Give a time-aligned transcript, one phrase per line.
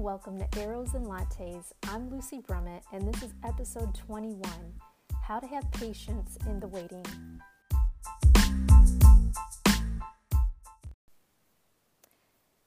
[0.00, 1.72] welcome to Arrows and Lattes.
[1.86, 4.50] I'm Lucy Brummett, and this is episode 21
[5.24, 7.04] How to Have Patience in the Waiting.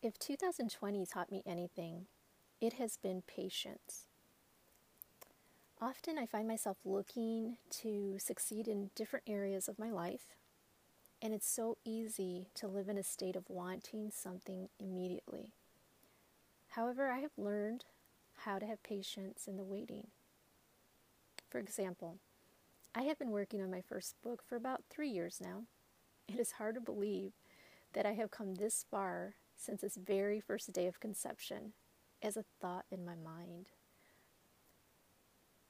[0.03, 2.05] If 2020 taught me anything,
[2.61, 4.05] it has been patience.
[5.81, 10.35] Often I find myself looking to succeed in different areas of my life,
[11.19, 15.53] and it's so easy to live in a state of wanting something immediately.
[16.75, 17.85] However, I have learned
[18.33, 20.07] how to have patience in the waiting.
[21.47, 22.17] For example,
[22.95, 25.65] I have been working on my first book for about three years now.
[26.27, 27.33] It is hard to believe
[27.93, 31.73] that I have come this far since its very first day of conception
[32.23, 33.69] as a thought in my mind.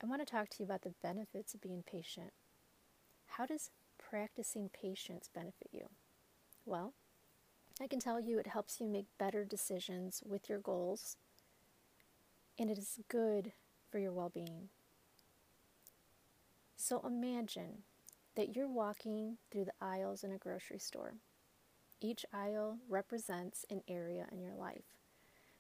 [0.02, 2.32] I want to talk to you about the benefits of being patient.
[3.26, 5.88] How does practicing patience benefit you?
[6.66, 6.94] Well,
[7.82, 11.18] I can tell you it helps you make better decisions with your goals,
[12.60, 13.52] and it is good
[13.90, 14.70] for your well being.
[16.76, 17.84] So imagine
[18.36, 21.16] that you're walking through the aisles in a grocery store.
[22.02, 24.84] Each aisle represents an area in your life.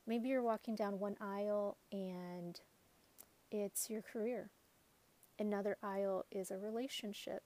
[0.05, 2.59] Maybe you're walking down one aisle and
[3.49, 4.49] it's your career.
[5.39, 7.43] Another aisle is a relationship.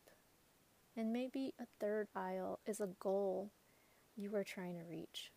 [0.96, 3.52] And maybe a third aisle is a goal
[4.18, 5.32] you are trying to reach.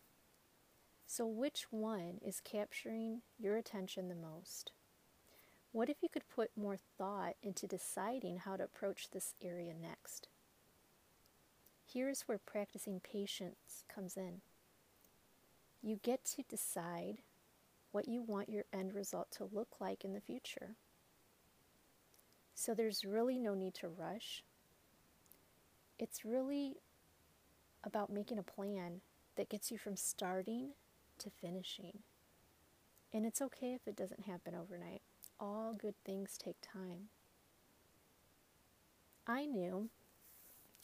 [1.05, 4.71] So, which one is capturing your attention the most?
[5.71, 10.27] What if you could put more thought into deciding how to approach this area next?
[11.85, 14.41] Here's where practicing patience comes in.
[15.81, 17.19] You get to decide
[17.91, 20.75] what you want your end result to look like in the future.
[22.53, 24.43] So there's really no need to rush.
[25.99, 26.77] It's really
[27.83, 29.01] about making a plan
[29.35, 30.71] that gets you from starting
[31.17, 31.99] to finishing.
[33.13, 35.01] And it's okay if it doesn't happen overnight.
[35.39, 37.09] All good things take time.
[39.27, 39.89] I knew,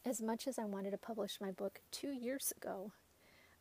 [0.06, 2.92] as much as I wanted to publish my book two years ago,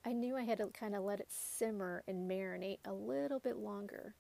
[0.05, 3.57] I knew I had to kind of let it simmer and marinate a little bit
[3.57, 4.15] longer.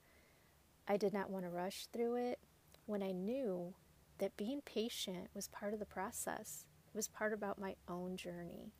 [0.88, 2.38] I did not want to rush through it
[2.86, 3.74] when I knew
[4.18, 6.64] that being patient was part of the process.
[6.88, 8.72] It was part about my own journey.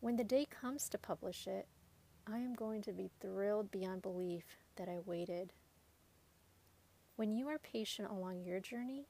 [0.00, 1.68] When the day comes to publish it,
[2.26, 4.44] I am going to be thrilled beyond belief
[4.76, 5.52] that I waited.
[7.16, 9.08] When you are patient along your journey,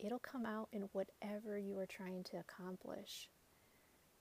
[0.00, 3.28] it'll come out in whatever you are trying to accomplish.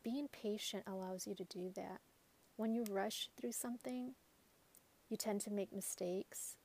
[0.03, 2.01] Being patient allows you to do that.
[2.57, 4.13] When you rush through something,
[5.09, 6.57] you tend to make mistakes,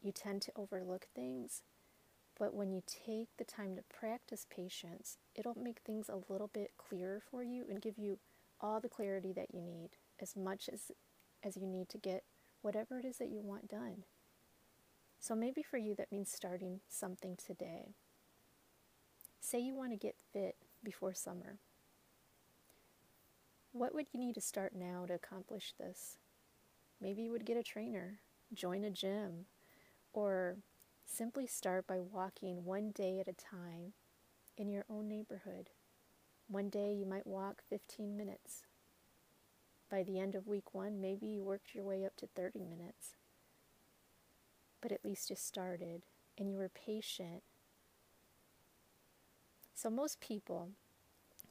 [0.00, 1.62] you tend to overlook things.
[2.38, 6.72] But when you take the time to practice patience, it'll make things a little bit
[6.76, 8.18] clearer for you and give you
[8.60, 9.90] all the clarity that you need,
[10.20, 10.90] as much as,
[11.42, 12.24] as you need to get
[12.62, 14.04] whatever it is that you want done.
[15.20, 17.94] So maybe for you, that means starting something today.
[19.40, 21.58] Say you want to get fit before summer.
[23.72, 26.16] What would you need to start now to accomplish this?
[27.00, 28.20] Maybe you would get a trainer,
[28.54, 29.46] join a gym,
[30.12, 30.56] or
[31.04, 33.92] simply start by walking one day at a time
[34.56, 35.70] in your own neighborhood.
[36.48, 38.62] One day you might walk 15 minutes.
[39.90, 43.16] By the end of week one, maybe you worked your way up to 30 minutes.
[44.80, 46.02] But at least you started
[46.38, 47.42] and you were patient.
[49.74, 50.70] So, most people,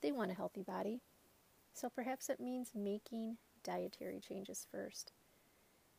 [0.02, 1.02] they want a healthy body.
[1.74, 5.12] So, perhaps it means making dietary changes first.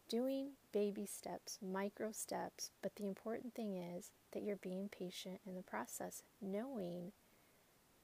[0.09, 5.55] Doing baby steps, micro steps, but the important thing is that you're being patient in
[5.55, 7.13] the process, knowing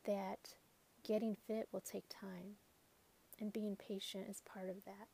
[0.04, 0.54] that
[1.04, 2.56] Getting fit will take time,
[3.40, 5.08] and being patient is part of that.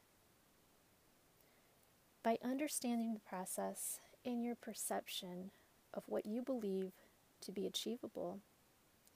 [2.23, 5.51] By understanding the process and your perception
[5.95, 6.93] of what you believe
[7.41, 8.41] to be achievable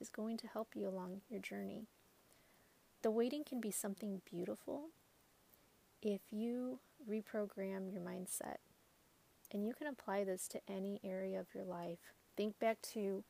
[0.01, 1.85] is going to help you along your journey.
[3.03, 4.89] The waiting can be something beautiful
[6.01, 8.57] if you reprogram your mindset.
[9.51, 11.99] And you can apply this to any area of your life.
[12.35, 13.23] Think back to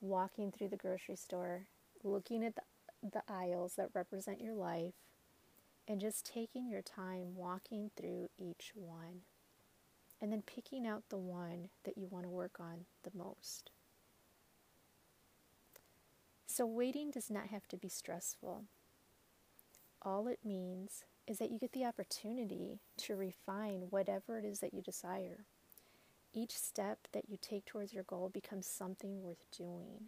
[0.00, 1.66] walking through the grocery store
[2.04, 2.62] looking at the,
[3.02, 4.94] the aisles that represent your life
[5.88, 9.22] and just taking your time walking through each one
[10.20, 13.70] and then picking out the one that you want to work on the most.
[16.46, 18.64] So, waiting does not have to be stressful.
[20.00, 24.72] All it means is that you get the opportunity to refine whatever it is that
[24.72, 25.44] you desire.
[26.32, 30.06] Each step that you take towards your goal becomes something worth doing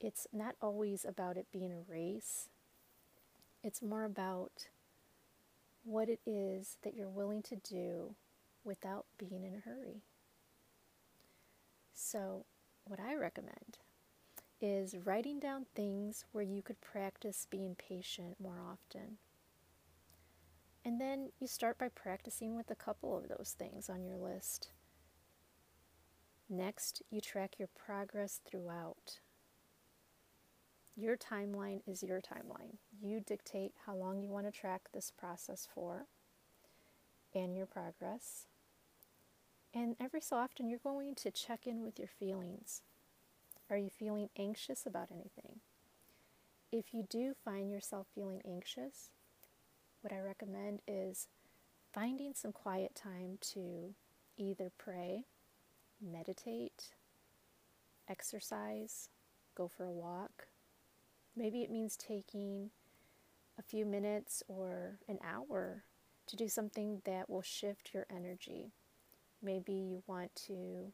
[0.00, 2.48] it's not always about it being a race.
[3.62, 4.68] It's more about
[5.84, 8.14] what it is that you're willing to do
[8.64, 10.02] without being in a hurry.
[11.92, 12.46] So,
[12.84, 13.78] what I recommend
[14.60, 19.18] is writing down things where you could practice being patient more often.
[20.84, 24.70] And then you start by practicing with a couple of those things on your list.
[26.48, 29.20] Next, you track your progress throughout.
[30.96, 32.76] Your timeline is your timeline.
[33.00, 36.06] You dictate how long you want to track this process for
[37.34, 38.46] and your progress.
[39.72, 42.82] And every so often, you're going to check in with your feelings.
[43.70, 45.60] Are you feeling anxious about anything?
[46.72, 49.10] If you do find yourself feeling anxious,
[50.02, 51.28] what I recommend is
[51.92, 53.94] finding some quiet time to
[54.36, 55.24] either pray,
[56.00, 56.94] meditate,
[58.08, 59.08] exercise,
[59.54, 60.48] go for a walk.
[61.36, 62.70] Maybe it means taking
[63.58, 65.84] a few minutes or an hour
[66.26, 68.72] to do something that will shift your energy.
[69.42, 70.92] Maybe you want to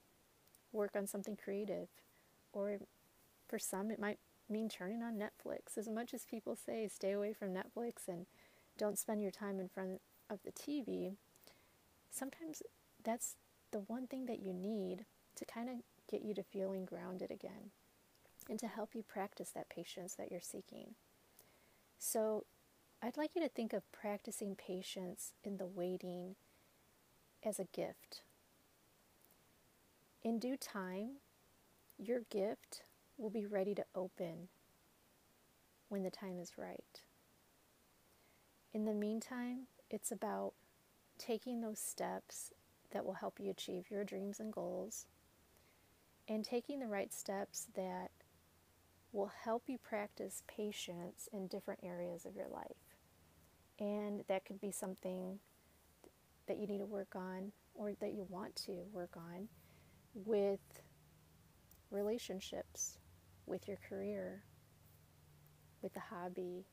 [0.72, 1.88] work on something creative
[2.52, 2.78] or
[3.48, 4.18] for some, it might
[4.48, 5.76] mean turning on Netflix.
[5.76, 8.26] As much as people say, stay away from Netflix and
[8.78, 11.16] don't spend your time in front of the TV,
[12.10, 12.62] sometimes
[13.02, 13.36] that's
[13.70, 15.04] the one thing that you need
[15.36, 15.76] to kind of
[16.10, 17.70] get you to feeling grounded again
[18.48, 20.94] and to help you practice that patience that you're seeking.
[21.98, 22.44] So,
[23.02, 26.37] I'd like you to think of practicing patience in the waiting
[27.44, 28.22] as a gift.
[30.22, 31.16] In due time,
[31.98, 32.82] your gift
[33.16, 34.48] will be ready to open
[35.88, 37.02] when the time is right.
[38.72, 40.54] In the meantime, it's about
[41.19, 42.52] taking those steps
[42.90, 45.06] that will help you achieve your dreams and goals
[46.28, 48.10] and taking the right steps that
[49.16, 52.76] will help you practice patience in different areas of your life.
[53.80, 55.38] And that could be something
[56.46, 59.48] that you need to work on or that you want to work on
[60.14, 60.60] with
[61.90, 62.98] relationships,
[63.46, 64.44] with your career,
[65.80, 66.66] with the hobby,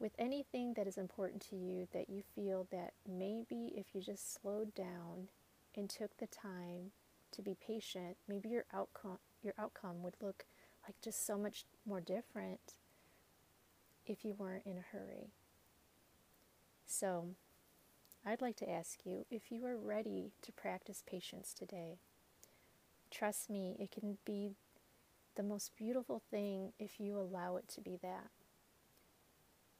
[0.00, 4.34] with anything that is important to you that you feel that maybe if you just
[4.34, 5.28] slowed down
[5.76, 6.90] and took the time
[7.30, 10.46] to be patient, maybe your outcome your outcome would look
[10.86, 12.74] like just so much more different
[14.06, 15.30] if you weren't in a hurry.
[16.86, 17.28] So,
[18.26, 21.98] I'd like to ask you if you are ready to practice patience today.
[23.10, 24.52] Trust me, it can be
[25.36, 28.28] the most beautiful thing if you allow it to be that.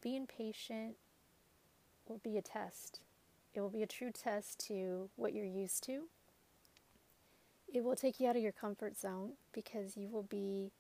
[0.01, 0.97] Being patient
[2.06, 3.01] will be a test.
[3.55, 6.05] It will be a true test to what you're used to.
[7.73, 10.73] It will take you out of your comfort zone because you will be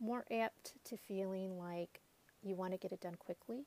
[0.00, 2.00] more apt to feeling like
[2.42, 3.64] you want to get it done quickly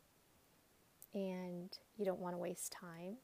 [1.14, 3.18] and you don't want to waste time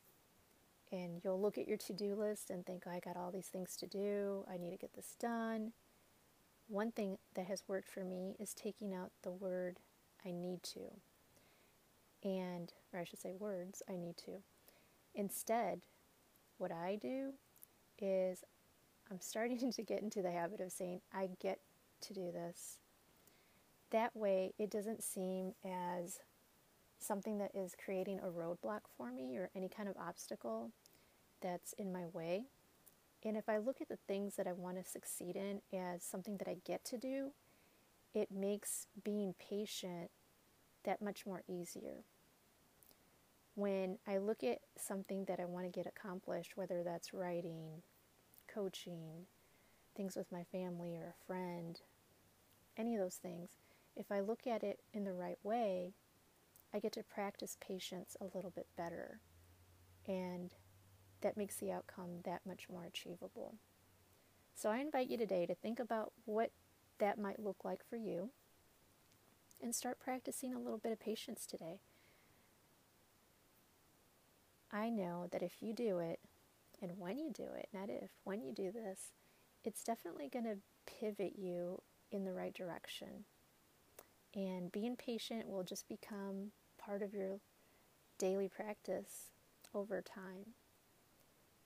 [0.91, 3.47] and you'll look at your to do list and think, oh, I got all these
[3.47, 5.73] things to do, I need to get this done.
[6.67, 9.79] One thing that has worked for me is taking out the word
[10.25, 10.79] I need to.
[12.23, 14.43] And, or I should say, words I need to.
[15.15, 15.81] Instead,
[16.57, 17.33] what I do
[17.99, 18.43] is
[19.11, 21.59] I'm starting to get into the habit of saying, I get
[22.01, 22.77] to do this.
[23.93, 26.19] That way, it doesn't seem as
[26.99, 30.71] something that is creating a roadblock for me or any kind of obstacle
[31.41, 32.45] that's in my way.
[33.23, 36.37] And if I look at the things that I want to succeed in as something
[36.37, 37.33] that I get to do,
[38.15, 40.09] it makes being patient
[40.85, 42.03] that much more easier.
[43.53, 47.83] When I look at something that I want to get accomplished, whether that's writing,
[48.51, 49.27] coaching,
[49.95, 51.79] things with my family or a friend,
[52.75, 53.51] any of those things,
[53.95, 55.93] if I look at it in the right way,
[56.73, 59.19] I get to practice patience a little bit better.
[60.07, 60.53] And
[61.21, 63.55] that makes the outcome that much more achievable.
[64.55, 66.51] So I invite you today to think about what
[66.99, 68.31] that might look like for you
[69.61, 71.79] and start practicing a little bit of patience today.
[74.71, 76.19] I know that if you do it,
[76.81, 79.13] and when you do it, not if, when you do this,
[79.63, 81.81] it's definitely going to pivot you
[82.11, 83.25] in the right direction.
[84.35, 87.39] And being patient will just become part of your
[88.17, 89.29] daily practice
[89.75, 90.53] over time.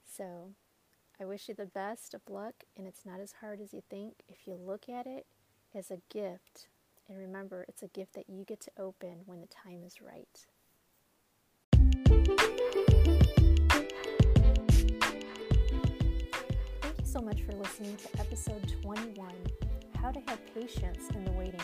[0.06, 0.52] So
[1.20, 4.24] I wish you the best of luck, and it's not as hard as you think
[4.28, 5.26] if you look at it
[5.74, 6.68] as a gift.
[7.08, 10.46] And remember, it's a gift that you get to open when the time is right.
[16.82, 19.34] Thank you so much for listening to episode 21
[20.02, 21.62] How to Have Patience in the Waiting.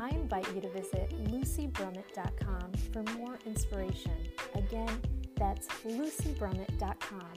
[0.00, 4.16] I invite you to visit lucybrummett.com for more inspiration.
[4.54, 4.88] Again,
[5.36, 7.34] that's lucybrummett.com.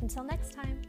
[0.00, 0.80] Until next time.